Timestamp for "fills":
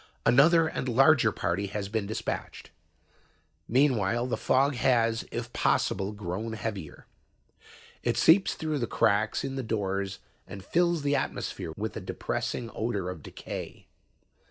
10.65-11.03